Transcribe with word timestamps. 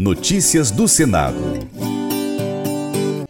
Notícias 0.00 0.70
do 0.70 0.88
Senado. 0.88 1.36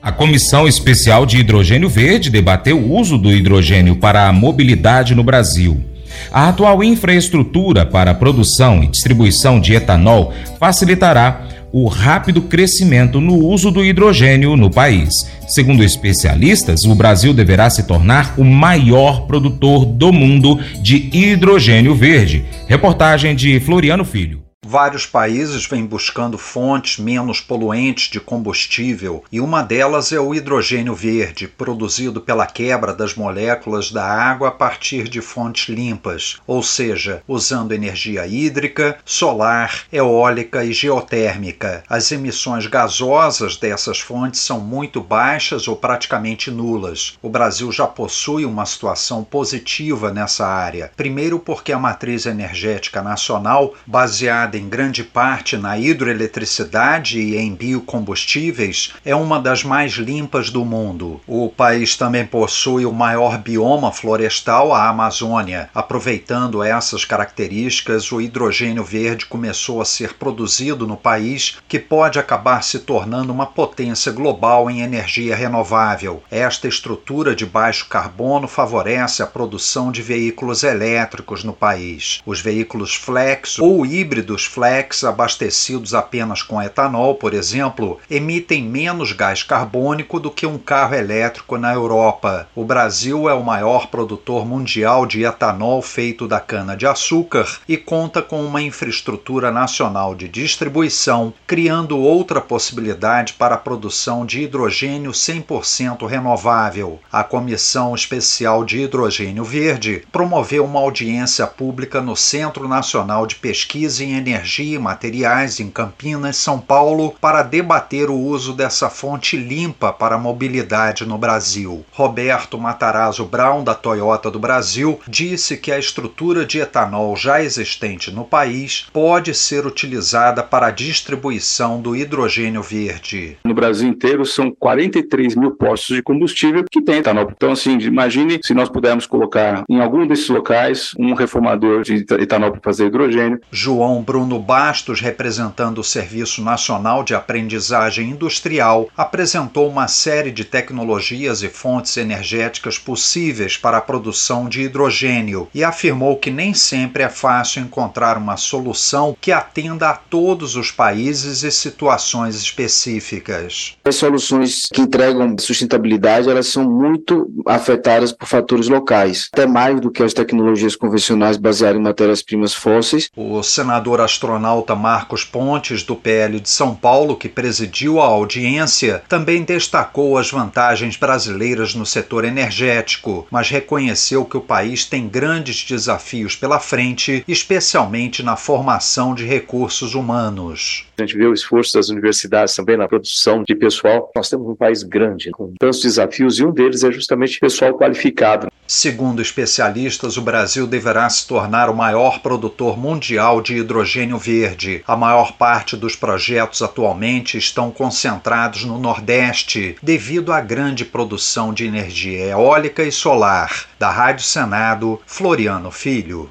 A 0.00 0.10
Comissão 0.10 0.66
Especial 0.66 1.26
de 1.26 1.36
Hidrogênio 1.36 1.90
Verde 1.90 2.30
debateu 2.30 2.78
o 2.78 2.98
uso 2.98 3.18
do 3.18 3.30
hidrogênio 3.30 3.96
para 3.96 4.26
a 4.26 4.32
mobilidade 4.32 5.14
no 5.14 5.22
Brasil. 5.22 5.84
A 6.32 6.48
atual 6.48 6.82
infraestrutura 6.82 7.84
para 7.84 8.12
a 8.12 8.14
produção 8.14 8.82
e 8.82 8.86
distribuição 8.86 9.60
de 9.60 9.74
etanol 9.74 10.32
facilitará 10.58 11.46
o 11.70 11.86
rápido 11.86 12.40
crescimento 12.40 13.20
no 13.20 13.34
uso 13.44 13.70
do 13.70 13.84
hidrogênio 13.84 14.56
no 14.56 14.70
país. 14.70 15.10
Segundo 15.46 15.84
especialistas, 15.84 16.84
o 16.84 16.94
Brasil 16.94 17.34
deverá 17.34 17.68
se 17.68 17.82
tornar 17.82 18.36
o 18.38 18.44
maior 18.44 19.26
produtor 19.26 19.84
do 19.84 20.10
mundo 20.10 20.58
de 20.80 21.10
hidrogênio 21.12 21.94
verde. 21.94 22.46
Reportagem 22.66 23.36
de 23.36 23.60
Floriano 23.60 24.02
Filho. 24.02 24.43
Vários 24.74 25.06
países 25.06 25.66
vêm 25.66 25.86
buscando 25.86 26.36
fontes 26.36 26.98
menos 26.98 27.40
poluentes 27.40 28.10
de 28.10 28.18
combustível 28.18 29.22
e 29.30 29.40
uma 29.40 29.62
delas 29.62 30.10
é 30.10 30.18
o 30.18 30.34
hidrogênio 30.34 30.96
verde, 30.96 31.46
produzido 31.46 32.20
pela 32.20 32.44
quebra 32.44 32.92
das 32.92 33.14
moléculas 33.14 33.92
da 33.92 34.04
água 34.04 34.48
a 34.48 34.50
partir 34.50 35.08
de 35.08 35.20
fontes 35.20 35.68
limpas, 35.68 36.38
ou 36.44 36.60
seja, 36.60 37.22
usando 37.28 37.70
energia 37.70 38.26
hídrica, 38.26 38.98
solar, 39.04 39.84
eólica 39.92 40.64
e 40.64 40.72
geotérmica. 40.72 41.84
As 41.88 42.10
emissões 42.10 42.66
gasosas 42.66 43.56
dessas 43.56 44.00
fontes 44.00 44.40
são 44.40 44.58
muito 44.58 45.00
baixas 45.00 45.68
ou 45.68 45.76
praticamente 45.76 46.50
nulas. 46.50 47.16
O 47.22 47.28
Brasil 47.28 47.70
já 47.70 47.86
possui 47.86 48.44
uma 48.44 48.66
situação 48.66 49.22
positiva 49.22 50.10
nessa 50.10 50.44
área. 50.44 50.90
Primeiro, 50.96 51.38
porque 51.38 51.72
a 51.72 51.78
matriz 51.78 52.26
energética 52.26 53.00
nacional, 53.00 53.72
baseada 53.86 54.58
em 54.58 54.63
grande 54.68 55.02
parte 55.04 55.56
na 55.56 55.78
hidroeletricidade 55.78 57.18
e 57.20 57.36
em 57.36 57.54
biocombustíveis, 57.54 58.92
é 59.04 59.14
uma 59.14 59.40
das 59.40 59.62
mais 59.64 59.92
limpas 59.92 60.50
do 60.50 60.64
mundo. 60.64 61.20
O 61.26 61.48
país 61.48 61.96
também 61.96 62.26
possui 62.26 62.86
o 62.86 62.92
maior 62.92 63.38
bioma 63.38 63.92
florestal, 63.92 64.72
a 64.72 64.88
Amazônia. 64.88 65.68
Aproveitando 65.74 66.62
essas 66.62 67.04
características, 67.04 68.10
o 68.12 68.20
hidrogênio 68.20 68.84
verde 68.84 69.26
começou 69.26 69.80
a 69.80 69.84
ser 69.84 70.14
produzido 70.14 70.86
no 70.86 70.96
país, 70.96 71.58
que 71.68 71.78
pode 71.78 72.18
acabar 72.18 72.62
se 72.62 72.80
tornando 72.80 73.32
uma 73.32 73.46
potência 73.46 74.12
global 74.12 74.70
em 74.70 74.80
energia 74.80 75.36
renovável. 75.36 76.22
Esta 76.30 76.68
estrutura 76.68 77.34
de 77.34 77.46
baixo 77.46 77.86
carbono 77.88 78.48
favorece 78.48 79.22
a 79.22 79.26
produção 79.26 79.90
de 79.90 80.02
veículos 80.02 80.62
elétricos 80.62 81.44
no 81.44 81.52
país. 81.52 82.20
Os 82.26 82.40
veículos 82.40 82.94
flex 82.94 83.58
ou 83.58 83.84
híbridos 83.84 84.44
flex 84.54 85.02
abastecidos 85.02 85.94
apenas 85.94 86.40
com 86.40 86.62
etanol, 86.62 87.16
por 87.16 87.34
exemplo, 87.34 87.98
emitem 88.08 88.62
menos 88.62 89.10
gás 89.10 89.42
carbônico 89.42 90.20
do 90.20 90.30
que 90.30 90.46
um 90.46 90.58
carro 90.58 90.94
elétrico 90.94 91.58
na 91.58 91.72
Europa. 91.74 92.46
O 92.54 92.64
Brasil 92.64 93.28
é 93.28 93.34
o 93.34 93.42
maior 93.42 93.88
produtor 93.88 94.46
mundial 94.46 95.06
de 95.06 95.24
etanol 95.24 95.82
feito 95.82 96.28
da 96.28 96.38
cana-de-açúcar 96.38 97.48
e 97.68 97.76
conta 97.76 98.22
com 98.22 98.44
uma 98.44 98.62
infraestrutura 98.62 99.50
nacional 99.50 100.14
de 100.14 100.28
distribuição, 100.28 101.34
criando 101.48 101.98
outra 101.98 102.40
possibilidade 102.40 103.32
para 103.32 103.56
a 103.56 103.58
produção 103.58 104.24
de 104.24 104.42
hidrogênio 104.42 105.10
100% 105.10 106.06
renovável. 106.06 107.00
A 107.10 107.24
Comissão 107.24 107.92
Especial 107.92 108.64
de 108.64 108.82
Hidrogênio 108.82 109.42
Verde 109.42 110.04
promoveu 110.12 110.64
uma 110.64 110.78
audiência 110.78 111.44
pública 111.44 112.00
no 112.00 112.14
Centro 112.14 112.68
Nacional 112.68 113.26
de 113.26 113.34
Pesquisa 113.34 114.04
em 114.04 114.14
Energia 114.14 114.33
Energia 114.34 114.76
e 114.76 114.78
Materiais 114.80 115.60
em 115.60 115.70
Campinas, 115.70 116.36
São 116.36 116.58
Paulo, 116.58 117.14
para 117.20 117.42
debater 117.42 118.10
o 118.10 118.18
uso 118.18 118.52
dessa 118.52 118.90
fonte 118.90 119.36
limpa 119.36 119.92
para 119.92 120.16
a 120.16 120.18
mobilidade 120.18 121.06
no 121.06 121.16
Brasil. 121.16 121.84
Roberto 121.92 122.58
Matarazzo 122.58 123.24
Brown, 123.24 123.62
da 123.62 123.74
Toyota 123.74 124.32
do 124.32 124.40
Brasil, 124.40 124.98
disse 125.06 125.56
que 125.56 125.70
a 125.70 125.78
estrutura 125.78 126.44
de 126.44 126.58
etanol 126.58 127.14
já 127.14 127.40
existente 127.40 128.10
no 128.10 128.24
país 128.24 128.86
pode 128.92 129.32
ser 129.34 129.66
utilizada 129.66 130.42
para 130.42 130.66
a 130.66 130.72
distribuição 130.72 131.80
do 131.80 131.94
hidrogênio 131.94 132.62
verde. 132.62 133.38
No 133.44 133.54
Brasil 133.54 133.88
inteiro 133.88 134.26
são 134.26 134.50
43 134.50 135.36
mil 135.36 135.52
postos 135.52 135.94
de 135.94 136.02
combustível 136.02 136.64
que 136.68 136.82
tem 136.82 136.96
etanol. 136.96 137.30
Então, 137.30 137.52
assim, 137.52 137.78
imagine 137.78 138.40
se 138.42 138.52
nós 138.52 138.68
pudermos 138.68 139.06
colocar 139.06 139.62
em 139.70 139.80
algum 139.80 140.04
desses 140.08 140.28
locais 140.28 140.92
um 140.98 141.14
reformador 141.14 141.82
de 141.82 142.04
etanol 142.18 142.50
para 142.50 142.60
fazer 142.60 142.86
hidrogênio. 142.86 143.40
João 143.52 144.02
Bruno 144.02 144.23
Bruno 144.24 144.40
Bastos, 144.40 145.02
representando 145.02 145.78
o 145.80 145.84
Serviço 145.84 146.42
Nacional 146.42 147.04
de 147.04 147.14
Aprendizagem 147.14 148.08
Industrial, 148.08 148.88
apresentou 148.96 149.68
uma 149.68 149.86
série 149.86 150.30
de 150.30 150.46
tecnologias 150.46 151.42
e 151.42 151.48
fontes 151.50 151.98
energéticas 151.98 152.78
possíveis 152.78 153.58
para 153.58 153.76
a 153.76 153.82
produção 153.82 154.48
de 154.48 154.62
hidrogênio 154.62 155.46
e 155.54 155.62
afirmou 155.62 156.16
que 156.16 156.30
nem 156.30 156.54
sempre 156.54 157.02
é 157.02 157.08
fácil 157.10 157.60
encontrar 157.60 158.16
uma 158.16 158.38
solução 158.38 159.14
que 159.20 159.30
atenda 159.30 159.90
a 159.90 159.94
todos 159.94 160.56
os 160.56 160.70
países 160.70 161.42
e 161.42 161.50
situações 161.50 162.36
específicas. 162.36 163.76
As 163.84 163.96
soluções 163.96 164.70
que 164.72 164.80
entregam 164.80 165.36
sustentabilidade, 165.38 166.30
elas 166.30 166.46
são 166.46 166.64
muito 166.64 167.30
afetadas 167.46 168.10
por 168.10 168.26
fatores 168.26 168.68
locais, 168.68 169.28
até 169.30 169.46
mais 169.46 169.78
do 169.80 169.90
que 169.90 170.02
as 170.02 170.14
tecnologias 170.14 170.74
convencionais 170.74 171.36
baseadas 171.36 171.78
em 171.78 171.84
matérias-primas 171.84 172.54
fósseis. 172.54 173.10
O 173.14 173.42
senador 173.42 174.00
astronauta 174.14 174.76
Marcos 174.76 175.24
Pontes, 175.24 175.82
do 175.82 175.96
PL 175.96 176.38
de 176.38 176.48
São 176.48 176.74
Paulo, 176.74 177.16
que 177.16 177.28
presidiu 177.28 178.00
a 178.00 178.04
audiência, 178.04 179.02
também 179.08 179.42
destacou 179.42 180.16
as 180.16 180.30
vantagens 180.30 180.96
brasileiras 180.96 181.74
no 181.74 181.84
setor 181.84 182.24
energético, 182.24 183.26
mas 183.30 183.50
reconheceu 183.50 184.24
que 184.24 184.36
o 184.36 184.40
país 184.40 184.84
tem 184.84 185.08
grandes 185.08 185.64
desafios 185.64 186.36
pela 186.36 186.60
frente, 186.60 187.24
especialmente 187.26 188.22
na 188.22 188.36
formação 188.36 189.14
de 189.14 189.26
recursos 189.26 189.94
humanos. 189.94 190.86
A 190.96 191.02
gente 191.02 191.16
vê 191.16 191.26
o 191.26 191.34
esforço 191.34 191.72
das 191.74 191.88
universidades 191.88 192.54
também 192.54 192.76
na 192.76 192.86
produção 192.86 193.42
de 193.42 193.54
pessoal. 193.54 194.12
Nós 194.14 194.30
temos 194.30 194.48
um 194.48 194.54
país 194.54 194.84
grande, 194.84 195.30
com 195.32 195.52
tantos 195.58 195.82
desafios, 195.82 196.38
e 196.38 196.44
um 196.44 196.52
deles 196.52 196.84
é 196.84 196.92
justamente 196.92 197.40
pessoal 197.40 197.76
qualificado. 197.76 198.46
Segundo 198.66 199.20
especialistas, 199.20 200.16
o 200.16 200.22
Brasil 200.22 200.66
deverá 200.66 201.08
se 201.10 201.26
tornar 201.26 201.68
o 201.68 201.76
maior 201.76 202.20
produtor 202.20 202.78
mundial 202.78 203.42
de 203.42 203.56
hidrogênio 203.56 204.16
verde. 204.18 204.82
A 204.86 204.96
maior 204.96 205.32
parte 205.32 205.76
dos 205.76 205.96
projetos 205.96 206.62
atualmente 206.62 207.36
estão 207.36 207.70
concentrados 207.70 208.64
no 208.64 208.78
Nordeste, 208.78 209.76
devido 209.82 210.32
à 210.32 210.40
grande 210.40 210.84
produção 210.84 211.52
de 211.52 211.66
energia 211.66 212.26
eólica 212.26 212.84
e 212.84 212.92
solar. 212.92 213.66
Da 213.78 213.90
Rádio 213.90 214.24
Senado, 214.24 215.00
Floriano 215.06 215.70
Filho. 215.70 216.30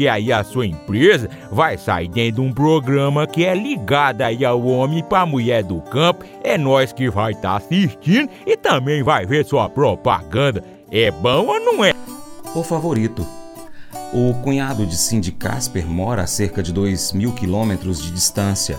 porque 0.00 0.08
aí 0.08 0.32
a 0.32 0.42
sua 0.42 0.66
empresa 0.66 1.28
vai 1.52 1.76
sair 1.76 2.08
dentro 2.08 2.36
de 2.36 2.48
um 2.48 2.54
programa 2.54 3.26
que 3.26 3.44
é 3.44 3.54
ligado 3.54 4.22
aí 4.22 4.46
ao 4.46 4.64
homem 4.64 5.04
para 5.04 5.20
a 5.20 5.26
mulher 5.26 5.62
do 5.62 5.78
campo. 5.82 6.24
É 6.42 6.56
nós 6.56 6.90
que 6.90 7.10
vai 7.10 7.32
estar 7.32 7.50
tá 7.50 7.56
assistindo 7.56 8.30
e 8.46 8.56
também 8.56 9.02
vai 9.02 9.26
ver 9.26 9.44
sua 9.44 9.68
propaganda. 9.68 10.64
É 10.90 11.10
bom 11.10 11.48
ou 11.48 11.60
não 11.60 11.84
é? 11.84 11.92
O 12.54 12.62
favorito. 12.62 13.26
O 14.10 14.32
cunhado 14.42 14.86
de 14.86 14.96
Cindy 14.96 15.32
Casper 15.32 15.86
mora 15.86 16.22
a 16.22 16.26
cerca 16.26 16.62
de 16.62 16.72
2 16.72 17.12
mil 17.12 17.34
quilômetros 17.34 18.02
de 18.02 18.10
distância. 18.10 18.78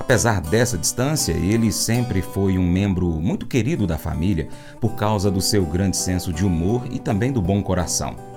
Apesar 0.00 0.40
dessa 0.40 0.78
distância, 0.78 1.32
ele 1.32 1.70
sempre 1.70 2.22
foi 2.22 2.56
um 2.56 2.66
membro 2.66 3.06
muito 3.20 3.44
querido 3.44 3.86
da 3.86 3.98
família 3.98 4.48
por 4.80 4.94
causa 4.94 5.30
do 5.30 5.42
seu 5.42 5.66
grande 5.66 5.98
senso 5.98 6.32
de 6.32 6.42
humor 6.42 6.84
e 6.90 6.98
também 6.98 7.30
do 7.30 7.42
bom 7.42 7.62
coração. 7.62 8.33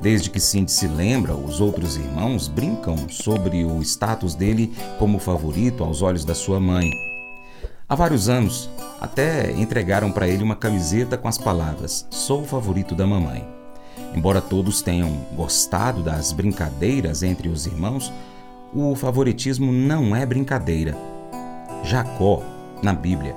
Desde 0.00 0.30
que 0.30 0.38
Cindy 0.38 0.70
se 0.70 0.86
lembra, 0.86 1.34
os 1.34 1.60
outros 1.60 1.96
irmãos 1.96 2.46
brincam 2.46 3.08
sobre 3.08 3.64
o 3.64 3.82
status 3.82 4.34
dele 4.34 4.72
como 4.98 5.18
favorito 5.18 5.82
aos 5.82 6.02
olhos 6.02 6.24
da 6.24 6.34
sua 6.34 6.60
mãe. 6.60 6.90
Há 7.88 7.94
vários 7.96 8.28
anos, 8.28 8.70
até 9.00 9.50
entregaram 9.52 10.12
para 10.12 10.28
ele 10.28 10.42
uma 10.42 10.54
camiseta 10.54 11.16
com 11.16 11.26
as 11.26 11.38
palavras: 11.38 12.06
Sou 12.10 12.42
o 12.42 12.46
favorito 12.46 12.94
da 12.94 13.06
mamãe. 13.06 13.44
Embora 14.14 14.40
todos 14.40 14.82
tenham 14.82 15.10
gostado 15.34 16.02
das 16.02 16.32
brincadeiras 16.32 17.22
entre 17.22 17.48
os 17.48 17.66
irmãos, 17.66 18.12
o 18.72 18.94
favoritismo 18.94 19.72
não 19.72 20.14
é 20.14 20.24
brincadeira. 20.24 20.96
Jacó, 21.82 22.42
na 22.82 22.92
Bíblia, 22.92 23.34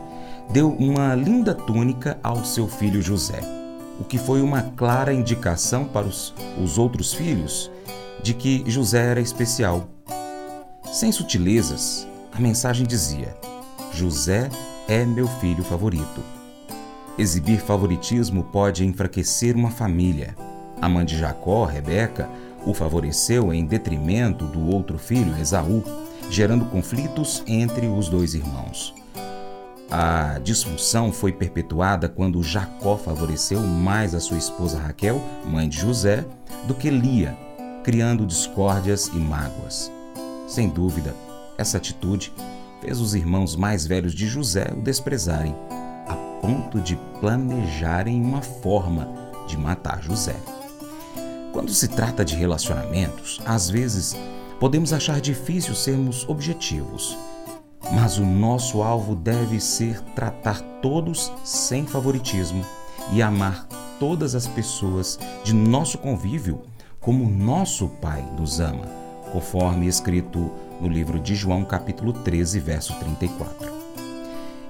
deu 0.50 0.70
uma 0.70 1.16
linda 1.16 1.54
túnica 1.56 2.20
ao 2.22 2.44
seu 2.44 2.68
filho 2.68 3.02
José, 3.02 3.40
o 4.00 4.04
que 4.04 4.18
foi 4.18 4.42
uma 4.42 4.62
clara 4.62 5.14
indicação 5.14 5.86
para 5.86 6.06
os, 6.06 6.34
os 6.62 6.78
outros 6.78 7.14
filhos 7.14 7.72
de 8.22 8.34
que 8.34 8.64
José 8.68 9.12
era 9.12 9.22
especial. 9.22 9.88
Sem 10.92 11.12
sutilezas, 11.12 12.08
a 12.32 12.40
mensagem 12.40 12.86
dizia: 12.86 13.36
José 13.94 14.50
é 14.88 15.06
meu 15.06 15.28
filho 15.28 15.64
favorito. 15.64 16.22
Exibir 17.18 17.60
favoritismo 17.60 18.44
pode 18.44 18.86
enfraquecer 18.86 19.56
uma 19.56 19.70
família. 19.70 20.36
A 20.82 20.90
mãe 20.90 21.06
de 21.06 21.18
Jacó, 21.18 21.66
Rebeca, 21.66 22.30
o 22.66 22.74
favoreceu 22.74 23.54
em 23.54 23.66
detrimento 23.66 24.46
do 24.46 24.68
outro 24.68 24.98
filho, 24.98 25.38
Esaú, 25.40 25.84
gerando 26.30 26.66
conflitos 26.66 27.44
entre 27.46 27.88
os 27.88 28.08
dois 28.08 28.34
irmãos. 28.34 28.94
A 29.92 30.40
disfunção 30.40 31.12
foi 31.12 31.34
perpetuada 31.34 32.08
quando 32.08 32.42
Jacó 32.42 32.96
favoreceu 32.96 33.60
mais 33.60 34.16
a 34.16 34.22
sua 34.22 34.38
esposa 34.38 34.80
Raquel, 34.80 35.22
mãe 35.46 35.68
de 35.68 35.78
José, 35.78 36.24
do 36.66 36.74
que 36.74 36.90
Lia, 36.90 37.38
criando 37.84 38.26
discórdias 38.26 39.08
e 39.08 39.18
mágoas. 39.18 39.92
Sem 40.48 40.70
dúvida, 40.70 41.14
essa 41.58 41.76
atitude 41.76 42.32
fez 42.80 43.02
os 43.02 43.14
irmãos 43.14 43.58
mais 43.58 43.86
velhos 43.86 44.14
de 44.14 44.28
José 44.28 44.72
o 44.74 44.80
desprezarem, 44.82 45.54
a 46.08 46.16
ponto 46.40 46.80
de 46.80 46.96
planejarem 47.20 48.24
uma 48.24 48.42
forma 48.42 49.10
de 49.46 49.58
matar 49.58 50.02
José. 50.02 50.38
Quando 51.52 51.74
se 51.74 51.90
trata 51.90 52.24
de 52.24 52.36
relacionamentos, 52.36 53.42
às 53.46 53.70
vezes 53.70 54.16
podemos 54.58 54.94
achar 54.94 55.20
difícil 55.20 55.76
sermos 55.76 56.24
objetivos 56.30 57.18
mas 57.94 58.18
o 58.18 58.26
nosso 58.26 58.82
alvo 58.82 59.16
deve 59.16 59.60
ser 59.60 60.02
tratar 60.16 60.62
todos 60.82 61.32
sem 61.44 61.86
favoritismo 61.86 62.66
e 63.12 63.22
amar 63.22 63.68
todas 64.00 64.36
as 64.36 64.48
pessoas 64.48 65.20
de 65.44 65.54
nosso 65.54 65.98
convívio 65.98 66.62
como 67.00 67.28
nosso 67.30 67.88
Pai 67.88 68.24
nos 68.38 68.60
ama, 68.60 68.86
conforme 69.32 69.88
escrito 69.88 70.52
no 70.80 70.88
livro 70.88 71.20
de 71.20 71.36
João, 71.36 71.66
capítulo 71.66 72.14
13, 72.14 72.60
verso 72.60 72.96
34. 73.00 73.82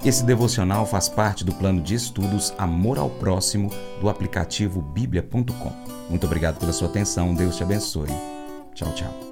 Esse 0.04 0.24
devocional 0.24 0.84
faz 0.84 1.08
parte 1.08 1.44
do 1.44 1.54
plano 1.54 1.80
de 1.80 1.94
estudos 1.94 2.52
Amor 2.58 2.98
ao 2.98 3.08
Próximo 3.08 3.70
do 4.00 4.08
aplicativo 4.08 4.82
bíblia.com. 4.82 5.72
Muito 6.10 6.26
obrigado 6.26 6.58
pela 6.58 6.72
sua 6.72 6.88
atenção, 6.88 7.34
Deus 7.34 7.56
te 7.56 7.62
abençoe. 7.62 8.10
Tchau, 8.74 8.92
tchau. 8.94 9.31